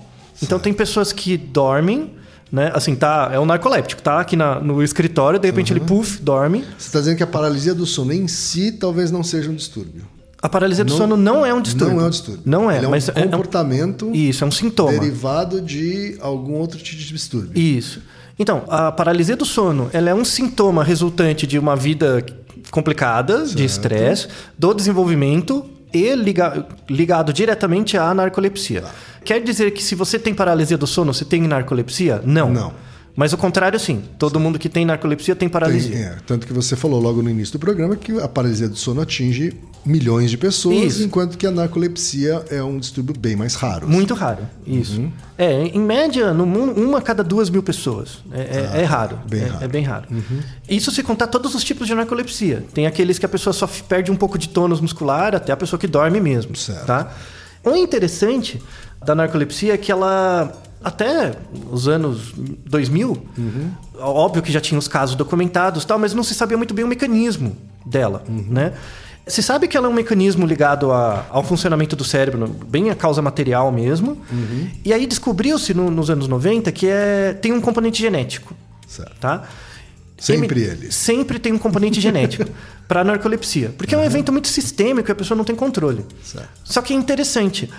[0.42, 2.12] Então tem pessoas que dormem,
[2.52, 2.72] né?
[2.74, 6.64] Assim, tá, é um narcoléptico, tá aqui na- no escritório, de repente ele puf, dorme.
[6.78, 10.04] Você está dizendo que a paralisia do sono em si talvez não seja um distúrbio.
[10.40, 11.96] A paralisia do Não- sono não é um distúrbio.
[11.96, 12.42] Não é um distúrbio.
[12.46, 14.92] Não é, Ele é um mas é- é um- comportamento Isso, é um sintoma.
[14.92, 17.60] derivado de algum outro tipo de distúrbio.
[17.60, 18.02] Isso.
[18.38, 22.24] Então, a paralisia do sono, ela é um sintoma resultante de uma vida
[22.72, 24.28] complicada, de estresse,
[24.58, 28.82] do desenvolvimento e liga- ligado diretamente à narcolepsia.
[28.82, 28.92] Tá.
[29.24, 32.22] Quer dizer que se você tem paralisia do sono, você tem narcolepsia?
[32.26, 32.52] Não.
[32.52, 32.74] Não.
[33.18, 34.04] Mas o contrário, sim.
[34.20, 35.98] Todo mundo que tem narcolepsia tem Tem- paralisia.
[35.98, 39.02] é, tanto que você falou logo no início do programa que a paralisia do sono
[39.02, 41.04] atinge milhões de pessoas, Isso.
[41.04, 43.88] enquanto que a narcolepsia é um distúrbio bem mais raro.
[43.90, 45.00] Muito raro, isso.
[45.02, 45.12] Uhum.
[45.36, 48.20] É, em média, no mundo, uma a cada duas mil pessoas.
[48.32, 49.18] É, é- é raro.
[49.28, 49.58] bem é, raro.
[49.58, 49.64] Uhum.
[49.64, 50.06] é bem raro.
[50.70, 52.66] Isso se contar todos os tipos de narcolepsia.
[52.72, 55.80] Tem aqueles que a pessoa só perde um pouco de tônus muscular, até a pessoa
[55.80, 56.56] que dorme mesmo.
[56.56, 56.86] Certo.
[56.86, 57.12] Tá?
[57.64, 58.62] O interessante
[59.04, 60.52] da narcolepsia é que ela,
[60.84, 61.34] até
[61.72, 62.34] os anos
[62.66, 63.72] 2000, Uhum.
[64.00, 66.88] óbvio que já tinha os casos documentados tal, mas não se sabia muito bem o
[66.88, 68.46] mecanismo dela, Uhum.
[68.50, 68.74] né?
[69.26, 72.96] Se sabe que ela é um mecanismo ligado a- ao funcionamento do cérebro, bem a
[72.96, 74.12] causa material mesmo.
[74.32, 74.70] Uhum.
[74.86, 78.56] E aí descobriu-se no- nos anos 90 que é, tem um componente genético,
[78.88, 79.16] Certo.
[79.20, 79.44] tá?
[80.18, 80.92] Sempre Em- ele.
[80.94, 82.46] Sempre tem um componente genético
[82.88, 83.74] para narcolepsia.
[83.78, 86.06] Porque é um evento muito sistêmico e a pessoa não tem controle.
[86.24, 86.48] Certo.
[86.64, 87.70] Só que é interessante.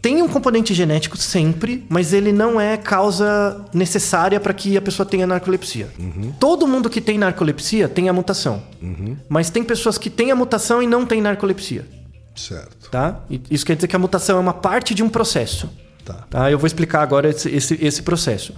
[0.00, 5.04] Tem um componente genético sempre, mas ele não é causa necessária para que a pessoa
[5.04, 5.88] tenha narcolepsia.
[6.38, 8.62] Todo mundo que tem narcolepsia tem a mutação.
[9.28, 11.84] Mas tem pessoas que têm a mutação e não têm narcolepsia.
[12.34, 12.88] Certo.
[12.90, 13.20] Tá?
[13.28, 15.68] E Isso quer dizer que a mutação é uma parte de um processo.
[16.04, 16.24] Tá.
[16.30, 16.50] Tá?
[16.50, 18.54] Eu vou explicar agora esse, esse, esse processo.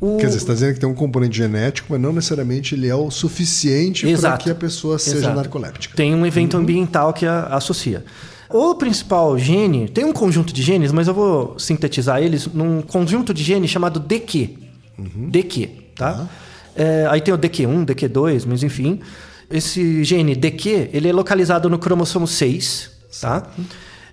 [0.00, 2.86] O- Quer dizer, você está dizendo que tem um componente genético, mas não necessariamente ele
[2.88, 5.36] é o suficiente para que a pessoa seja Exato.
[5.36, 5.94] narcoléptica.
[5.96, 8.04] Tem um evento ambiental que a, associa.
[8.50, 13.34] O principal gene, tem um conjunto de genes, mas eu vou sintetizar eles num conjunto
[13.34, 14.50] de genes chamado DQ.
[14.98, 16.28] DQ, tá?
[16.74, 19.00] É, aí tem o DQ1, DQ2, mas enfim.
[19.50, 23.46] Esse gene DQ, ele é localizado no cromossomo 6, tá?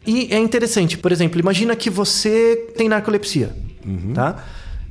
[0.05, 3.55] E é interessante, por exemplo, imagina que você tem narcolepsia,
[4.13, 4.43] tá?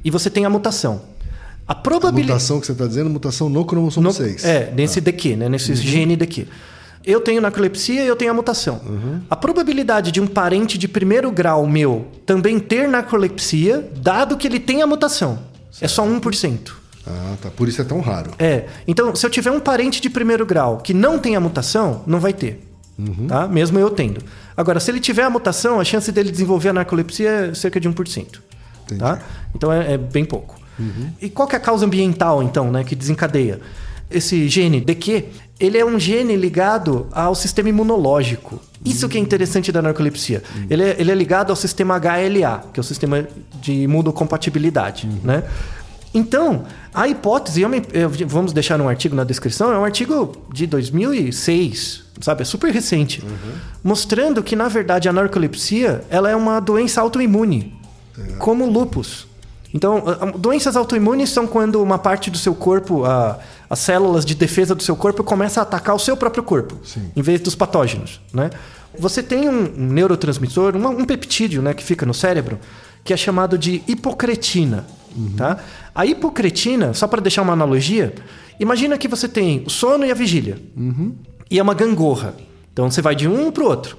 [0.05, 1.03] E você tem a mutação.
[1.69, 2.33] A A probabilidade...
[2.33, 4.45] mutação que você está dizendo, mutação no cromossomo No- 6.
[4.45, 5.49] É, nesse DQ, né?
[5.49, 6.47] Nesse gene DQ.
[7.05, 8.81] Eu tenho narcolepsia e eu tenho a mutação.
[9.29, 14.61] A probabilidade de um parente de primeiro grau meu também ter narcolepsia, dado que ele
[14.61, 15.39] tem a mutação,
[15.81, 16.73] é só 1%.
[17.07, 17.51] Ah, tá.
[17.51, 18.31] Por isso é tão raro.
[18.39, 18.67] É.
[18.87, 22.21] Então, se eu tiver um parente de primeiro grau que não tem a mutação, não
[22.21, 22.69] vai ter.
[23.27, 23.49] Tá?
[23.49, 24.23] Mesmo eu tendo.
[24.57, 27.89] Agora, se ele tiver a mutação, a chance dele desenvolver a narcolepsia é cerca de
[27.89, 28.27] 1%.
[28.99, 29.19] Tá?
[29.55, 30.61] Então é, é bem pouco.
[31.21, 33.61] E qual que é a causa ambiental, então, né, que desencadeia?
[34.15, 35.25] Esse gene DQ,
[35.61, 38.61] ele é um gene ligado ao sistema imunológico.
[38.85, 40.43] Isso que é interessante da narcolepsia.
[40.69, 43.27] Ele, é, ele é ligado ao sistema HLA, que é o sistema
[43.61, 45.45] de imunocompatibilidade, né?
[46.15, 50.37] Então, a hipótese, é uma- é, vamos deixar um artigo na descrição, é um artigo
[50.53, 52.43] de 2006, sabe?
[52.43, 53.23] É super recente.
[53.83, 57.73] Mostrando que, na verdade, a narcolepsia ela é uma doença autoimune,
[58.39, 59.27] como o lúpus.
[59.75, 60.03] Então,
[60.39, 63.39] doenças autoimunes são quando uma parte do seu corpo, a-
[63.71, 66.77] as células de defesa do seu corpo, começa a atacar o seu próprio corpo,
[67.17, 68.51] em vez dos patógenos, né?
[68.99, 72.59] Você tem um, um neurotransmissor, uma- um peptídeo, né, que fica no cérebro,
[73.03, 74.85] que é chamado de hipocretina,
[75.37, 75.59] tá?
[75.95, 78.15] A hipocretina, só para deixar uma analogia,
[78.61, 80.59] imagina que você tem o sono e a vigília.
[81.51, 82.35] E é uma gangorra.
[82.73, 83.97] Então você vai de um para o outro.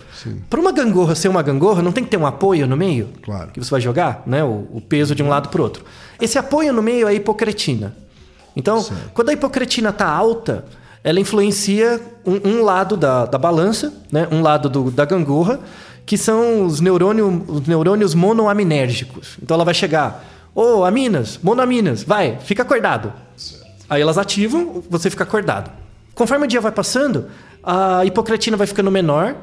[0.49, 3.09] Para uma gangorra ser uma gangorra, não tem que ter um apoio no meio?
[3.21, 3.51] Claro.
[3.51, 4.43] Que você vai jogar, né?
[4.43, 5.83] O, o peso de um lado para o outro.
[6.19, 7.95] Esse apoio no meio é a hipocretina.
[8.55, 8.83] Então,
[9.13, 10.65] quando a hipocretina está alta,
[11.03, 14.27] ela influencia um, um lado da, da balança, né?
[14.31, 15.59] um lado do- da gangorra,
[16.05, 19.37] que são os, neurônio, os neurônios monoaminérgicos.
[19.41, 20.23] Então ela vai chegar,
[20.55, 23.11] ô, aminas, monoaminas, vai, fica acordado.
[23.89, 25.69] Aí elas ativam, você fica acordado.
[26.15, 27.25] Conforme o dia vai passando,
[27.63, 29.35] a hipocretina vai ficando menor,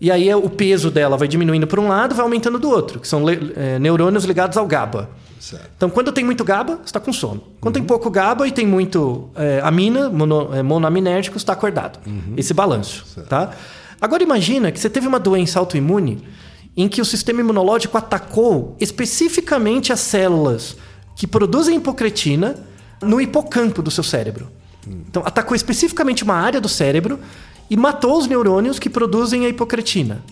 [0.00, 3.06] e aí o peso dela vai diminuindo para um lado, vai aumentando do outro, que
[3.06, 5.10] são eh, neurônios ligados ao GABA.
[5.38, 5.70] Certo.
[5.76, 7.42] Então, quando tem muito GABA, você está com sono.
[7.60, 11.98] Quando tem pouco GABA e tem muito eh, amina, mono, eh, monoaminérgico, você está acordado.
[12.36, 13.50] Esse balanço, tá?
[14.00, 16.24] Agora imagina que você teve uma doença autoimune
[16.74, 20.76] em que o sistema imunológico atacou especificamente as células
[21.14, 22.54] que produzem hipocretina
[23.02, 24.48] no hipocampo do seu cérebro.
[24.86, 27.18] Então, atacou especificamente uma área do cérebro
[27.68, 30.22] e matou os neurônios que produzem a hipocretina.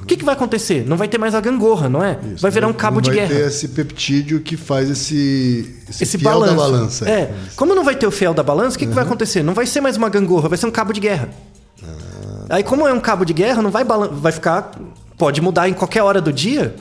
[0.00, 0.84] O que, que vai acontecer?
[0.86, 2.16] Não vai ter mais a gangorra, não é?
[2.40, 3.34] vai virar um cabo de vai guerra.
[3.34, 6.54] ter esse peptídeo que faz esse, esse, Esse fiel balanço.
[6.54, 7.08] da balança.
[7.10, 7.34] É.
[7.56, 8.94] Como não vai ter o fiel da balança, o que, que Uhum.
[8.94, 9.42] vai acontecer?
[9.42, 11.30] Não vai ser mais uma gangorra, vai ser um cabo de guerra.
[11.82, 11.86] Ah.
[12.50, 14.70] Aí, como é um cabo de guerra, não vai vai ficar.
[15.18, 16.76] Pode mudar em qualquer hora do dia,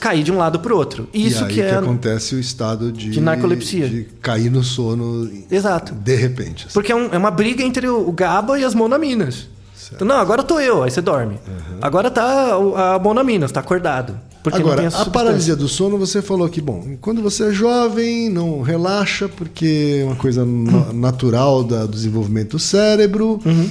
[0.00, 1.08] cair de um lado para o outro.
[1.12, 1.76] E Isso aí que é.
[1.76, 3.88] acontece o estado de, de narcolepsia.
[3.88, 5.94] de cair no sono Exato.
[5.94, 6.64] de repente.
[6.66, 6.74] assim.
[6.74, 9.48] Porque é, um- é uma briga entre o o GABA e as monaminas.
[9.94, 11.38] Então, não, agora tô eu, aí você dorme.
[11.80, 12.54] Agora tá
[12.94, 14.18] a monamina, você tá acordado.
[14.52, 15.10] Agora, tem a substância.
[15.12, 20.04] paralisia do sono, você falou que, bom, quando você é jovem, não relaxa, porque é
[20.04, 23.40] uma coisa na- natural da- do desenvolvimento do cérebro.
[23.44, 23.70] Uhum.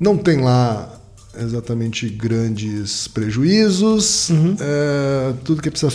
[0.00, 0.88] Não tem lá
[1.40, 4.30] exatamente grandes prejuízos.
[4.30, 4.56] Uhum.
[4.60, 5.92] É, tudo que a pessoa,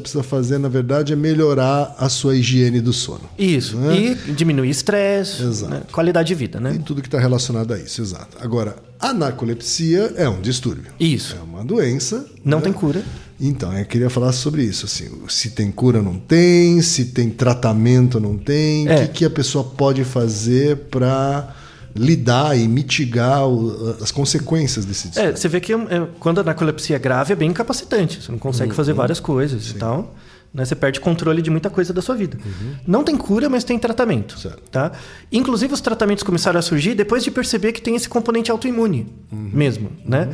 [0.00, 3.28] precisa fazer, na verdade, é melhorar a sua higiene do sono.
[3.38, 3.76] Isso.
[3.76, 4.16] Né?
[4.28, 5.82] E diminuir estresse, né?
[5.92, 6.74] qualidade de vida, né?
[6.74, 8.36] E tudo que está relacionado a isso, exato.
[8.40, 10.90] Agora, a narcolepsia é um distúrbio.
[10.98, 11.36] Isso.
[11.38, 12.24] É uma doença.
[12.44, 12.64] Não né?
[12.64, 13.02] tem cura.
[13.38, 14.86] Então, eu queria falar sobre isso.
[14.86, 16.80] Assim, se tem cura, não tem.
[16.80, 18.88] Se tem tratamento, não tem.
[18.88, 19.06] O É.
[19.06, 21.54] que, que a pessoa pode fazer para
[21.96, 25.36] lidar e mitigar o- as consequências desse É, distúrbio?
[25.36, 25.76] você vê que é,
[26.20, 28.22] quando a narcolepsia é grave é bem incapacitante.
[28.22, 28.96] Você não consegue fazer Uhum.
[28.98, 30.14] várias coisas e tal.
[30.54, 30.64] Né?
[30.64, 32.38] Você perde controle de muita coisa da sua vida.
[32.44, 32.72] Uhum.
[32.86, 34.38] Não tem cura, mas tem tratamento.
[34.38, 34.62] Certo.
[34.70, 34.92] Tá?
[35.30, 39.50] Inclusive, os tratamentos começaram a surgir depois de perceber que tem esse componente autoimune Uhum.
[39.52, 39.90] mesmo.
[40.04, 40.28] Né?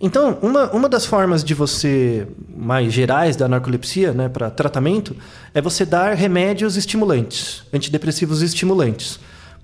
[0.00, 2.26] Então, uma, uma das formas de você,
[2.56, 5.14] mais gerais da narcolepsia, né, para tratamento,
[5.52, 9.18] é você dar remédios estimulantes, antidepressivos estimulantes.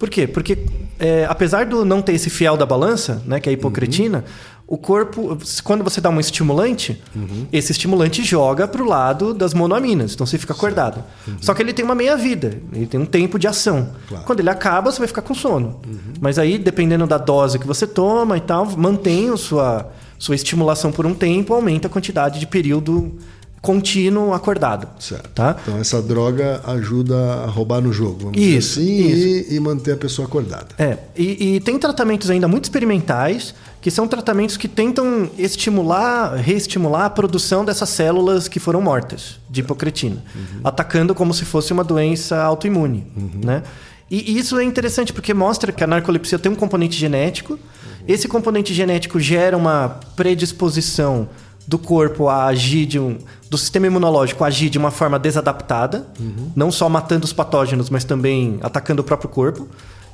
[0.04, 0.26] Por quê?
[0.26, 0.58] Porque
[0.98, 4.22] é, apesar do não ter esse fiel da balança, né, que é a hipocretina,
[4.66, 7.02] o corpo, quando você dá um estimulante,
[7.50, 11.02] esse estimulante joga para o lado das monoaminas, então você fica acordado.
[11.40, 13.92] Só que ele tem uma meia-vida, ele tem um tempo de ação.
[14.06, 14.26] Claro.
[14.26, 15.80] Quando ele acaba, você vai ficar com sono.
[16.20, 20.92] Mas aí, dependendo da dose que você toma e tal, mantém a sua, sua estimulação
[20.92, 23.16] por um tempo, aumenta a quantidade de período
[23.64, 24.87] contínuo acordado.
[25.00, 25.31] Certo.
[25.31, 25.57] Tá?
[25.62, 28.24] Então, essa droga ajuda a roubar no jogo.
[28.24, 29.53] Vamos Isso, dizer assim, isso.
[29.53, 30.68] E, e manter a pessoa acordada.
[30.79, 37.07] É, e, e tem tratamentos ainda muito experimentais, que são tratamentos que tentam estimular, reestimular
[37.07, 40.22] a produção dessas células que foram mortas de hipocretina,
[40.62, 43.07] atacando como se fosse uma doença autoimune,
[43.42, 43.62] né?
[44.11, 47.59] E, e isso é interessante porque mostra que a narcolepsia tem um componente genético.
[48.07, 51.29] Esse componente genético gera uma predisposição
[51.66, 56.07] do corpo a agir de um, do sistema imunológico a agir de uma forma desadaptada,
[56.55, 59.68] não só matando os patógenos, mas também atacando o próprio corpo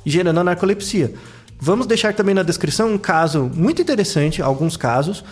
[0.05, 1.13] e gerando a narcolepsia.
[1.59, 5.23] Vamos deixar também na descrição um caso muito interessante, alguns casos,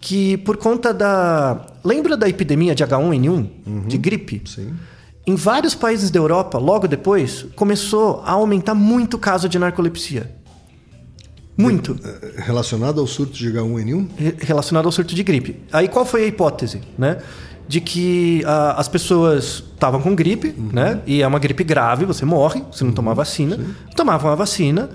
[0.00, 1.66] que por conta da.
[1.84, 4.42] Lembra da epidemia de H1N1, de gripe?
[4.44, 4.74] Sim.
[5.26, 10.41] Em vários países da Europa, logo depois, começou a aumentar muito o caso de narcolepsia.
[11.56, 11.98] Muito.
[12.04, 14.08] É, Relacionado ao surto de H1N1?
[14.16, 15.60] Re- relacionado ao surto de gripe.
[15.72, 17.18] Aí qual foi a hipótese, né?
[17.68, 21.00] De que ah, as pessoas estavam com gripe, né?
[21.06, 23.58] E é uma gripe grave, você morre se não tomar vacina.
[23.94, 24.90] Tomavam a vacina,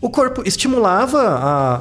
[0.00, 1.76] o corpo estimulava a-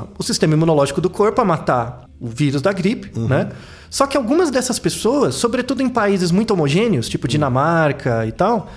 [0.00, 3.50] a- o sistema imunológico do corpo a matar o vírus da gripe, né?
[3.90, 8.68] Só que algumas dessas pessoas, sobretudo em países muito homogêneos, tipo Dinamarca e tal,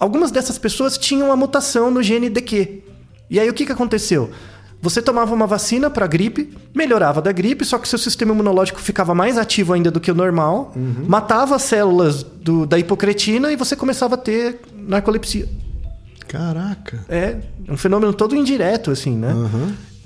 [0.00, 2.82] algumas dessas pessoas tinham uma mutação no gene DQ.
[3.30, 4.30] E aí o que, que aconteceu?
[4.80, 9.12] Você tomava uma vacina para gripe, melhorava da gripe, só que seu sistema imunológico ficava
[9.14, 10.72] mais ativo ainda do que o normal,
[11.06, 15.48] matava as células do- da hipocretina e você começava a ter narcolepsia.
[16.28, 17.04] Caraca.
[17.08, 17.36] É
[17.68, 19.34] um fenômeno todo indireto, assim, né?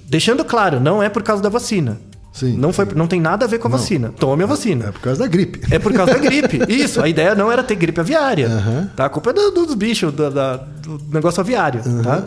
[0.08, 1.98] Deixando claro, não é por causa da vacina.
[2.32, 2.92] Sim, não, foi, sim.
[2.94, 4.10] não tem nada a ver com a vacina.
[4.18, 4.86] Tome a vacina.
[4.86, 5.60] É por causa da gripe.
[5.70, 6.60] É por causa da gripe.
[6.66, 8.46] Isso, a ideia não era ter gripe aviária.
[8.48, 8.90] Aham.
[8.96, 9.04] Tá?
[9.04, 11.82] A culpa é do- dos bichos, da- do negócio aviário.
[12.02, 12.24] Tá?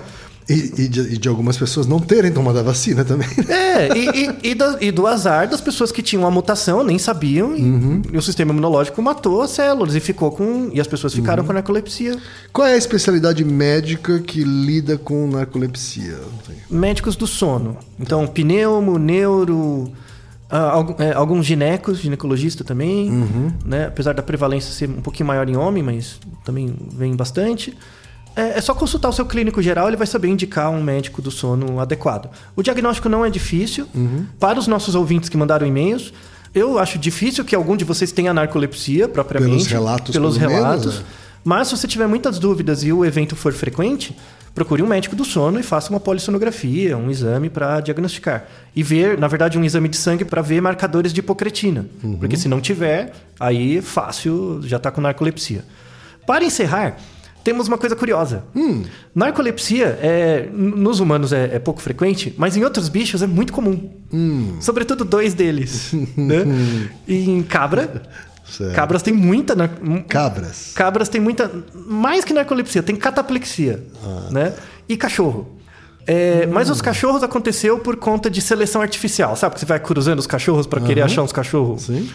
[0.47, 0.53] E,
[0.84, 3.27] e de, e de algumas pessoas não terem tomado a vacina também.
[3.49, 8.13] É, e, e- do, do azar das pessoas que tinham a mutação, nem sabiam, e,
[8.13, 10.69] e o sistema imunológico matou as células e ficou com.
[10.71, 12.15] E as pessoas ficaram com narcolepsia.
[12.53, 16.19] Qual é a especialidade médica que lida com narcolepsia?
[16.69, 17.77] Médicos do sono.
[17.99, 19.91] Então, pneumo, neuro.
[20.49, 23.10] ah, é, alguns ginecos, ginecologista também,
[23.65, 23.88] né?
[23.88, 27.75] apesar da prevalência ser um pouquinho maior em homem, mas também vem bastante.
[28.36, 31.32] É, é só consultar o seu clínico geral, ele vai saber indicar um médico do
[31.32, 32.30] sono adequado.
[32.56, 33.88] O diagnóstico não é difícil.
[34.39, 36.13] Para os nossos ouvintes que mandaram e-mails,
[36.54, 39.52] eu acho difícil que algum de vocês tenha narcolepsia propriamente.
[39.52, 41.00] Pelos relatos, Pelos pelo menos, relatos.
[41.00, 41.26] é.
[41.43, 44.15] Mas se você tiver muitas dúvidas e o evento for frequente,
[44.56, 48.48] procure um médico do sono e faça uma polissonografia, um exame para diagnosticar.
[48.76, 51.86] E ver, na verdade, um exame de sangue para ver marcadores de hipocretina.
[52.02, 52.17] Uhum.
[52.17, 55.63] Porque se não tiver, aí fácil, já está com narcolepsia.
[56.26, 56.98] Para encerrar,
[57.45, 58.43] temos uma coisa curiosa.
[58.55, 58.84] Hum.
[59.13, 63.89] Narcolepsia é, nos humanos é, é pouco frequente, mas em outros bichos é muito comum.
[64.12, 64.58] Hum.
[64.60, 65.93] Sobretudo dois deles.
[66.17, 66.43] né?
[67.08, 68.01] E em cabra,
[68.49, 68.75] Certo.
[68.75, 69.77] cabras têm muita nar-
[70.10, 70.73] Cabras.
[70.75, 71.49] Cabras tem muita.
[71.88, 73.81] Mais que narcolepsia, tem cataplexia.
[74.31, 74.53] né?
[74.89, 75.55] E cachorro.
[76.08, 79.36] É, Mas os cachorros aconteceu por conta de seleção artificial.
[79.36, 81.84] Sabe que você vai cruzando os cachorros para querer achar uns cachorros?
[81.84, 82.10] Sim.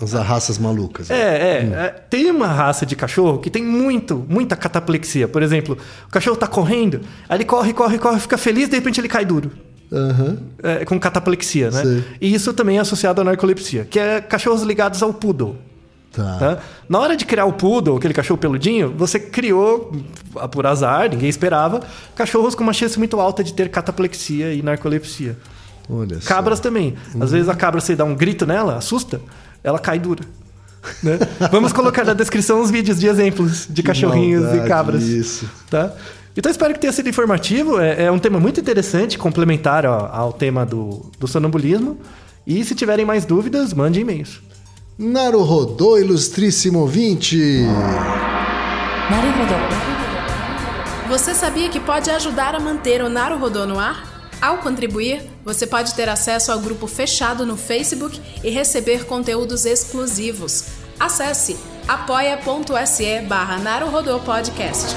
[0.00, 1.10] As raças malucas.
[1.10, 1.88] É, é, é.
[2.10, 5.28] Tem uma raça de cachorro que tem muito, muita cataplexia.
[5.28, 5.78] Por exemplo,
[6.08, 9.24] o cachorro tá correndo, aí ele corre, corre, corre, fica feliz, de repente ele cai
[9.24, 9.50] duro.
[9.92, 10.38] Aham.
[10.62, 11.82] É, com cataplexia, né?
[11.82, 12.04] Sei.
[12.20, 15.56] E isso também é associado à narcolepsia, que é cachorros ligados ao poodle.
[16.16, 16.36] Tá.
[16.38, 16.58] Tá?
[16.88, 19.92] Na hora de criar o poodle, aquele cachorro peludinho, você criou,
[20.50, 21.80] por azar, ninguém esperava,
[22.14, 25.36] cachorros com uma chance muito alta de ter cataplexia e narcolepsia.
[25.88, 26.26] Olha só.
[26.28, 26.96] Cabras também.
[27.20, 29.20] Às vezes a cabra, você dá um grito nela, assusta,
[29.62, 30.24] ela cai dura.
[31.02, 31.18] né?
[31.52, 35.02] Vamos colocar na descrição os vídeos de exemplos de cachorrinhos maldade e cabras.
[35.02, 35.48] isso.
[35.70, 35.92] Tá?
[36.34, 37.78] Então espero que tenha sido informativo.
[37.78, 41.98] É, é um tema muito interessante, complementar ó, ao tema do, do sonambulismo.
[42.46, 44.40] E se tiverem mais dúvidas, mande e-mails.
[44.98, 47.36] Naruhodô, ilustríssimo ouvinte!
[49.10, 49.54] Naruhodô.
[51.10, 54.30] Você sabia que pode ajudar a manter o Naruhodô no ar?
[54.40, 60.64] Ao contribuir, você pode ter acesso ao grupo fechado no Facebook e receber conteúdos exclusivos.
[60.98, 63.58] Acesse apoia.se barra
[64.24, 64.96] Podcast.